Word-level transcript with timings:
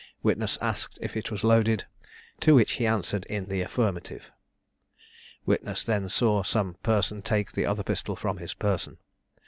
Witness 0.23 0.57
asked 0.61 0.97
if 0.99 1.15
it 1.15 1.29
was 1.29 1.43
loaded? 1.43 1.85
to 2.39 2.55
which 2.55 2.71
he 2.71 2.87
answered 2.87 3.23
in 3.25 3.45
the 3.45 3.61
affirmative. 3.61 4.31
Witness 5.45 5.83
then 5.83 6.09
saw 6.09 6.41
some 6.41 6.77
person 6.81 7.21
take 7.21 7.51
the 7.51 7.67
other 7.67 7.83
pistol 7.83 8.15
from 8.15 8.37
his 8.37 8.55
person. 8.55 8.97